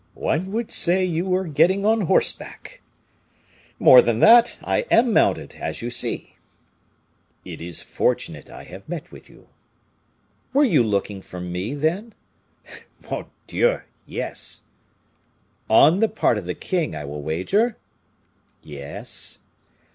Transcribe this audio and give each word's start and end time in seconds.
"One 0.15 0.51
would 0.51 0.71
say 0.71 1.05
you 1.05 1.27
were 1.27 1.45
getting 1.45 1.85
on 1.85 2.01
horseback." 2.07 2.81
"More 3.77 4.01
than 4.01 4.17
that, 4.21 4.57
I 4.63 4.79
am 4.89 5.13
mounted, 5.13 5.53
as 5.59 5.83
you 5.83 5.91
see." 5.91 6.37
"It 7.45 7.61
is 7.61 7.83
fortunate 7.83 8.49
I 8.49 8.63
have 8.63 8.89
met 8.89 9.11
with 9.11 9.29
you." 9.29 9.47
"Were 10.53 10.63
you 10.63 10.81
looking 10.83 11.21
for 11.21 11.39
me, 11.39 11.75
then?" 11.75 12.15
"Mon 13.11 13.29
Dieu! 13.45 13.81
yes." 14.07 14.63
"On 15.69 15.99
the 15.99 16.09
part 16.09 16.39
of 16.39 16.45
the 16.47 16.55
king, 16.55 16.95
I 16.95 17.05
will 17.05 17.21
wager?" 17.21 17.77
"Yes." 18.63 19.37